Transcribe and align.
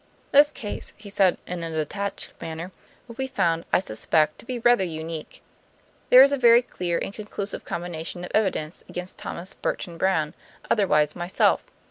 "This 0.31 0.51
case," 0.51 0.93
he 0.97 1.11
said 1.11 1.37
in 1.45 1.61
a 1.63 1.69
detached 1.69 2.33
manner, 2.41 2.71
"will 3.07 3.13
be 3.13 3.27
found, 3.27 3.67
I 3.71 3.77
suspect, 3.77 4.39
to 4.39 4.47
be 4.47 4.57
rather 4.57 4.83
unique. 4.83 5.43
There 6.09 6.23
is 6.23 6.31
a 6.31 6.37
very 6.37 6.63
clear 6.63 6.97
and 6.97 7.13
conclusive 7.13 7.65
combination 7.65 8.23
of 8.25 8.31
evidence 8.33 8.81
against 8.89 9.19
Thomas 9.19 9.53
Burton 9.53 9.99
Brown, 9.99 10.33
otherwise 10.71 11.15
myself. 11.15 11.65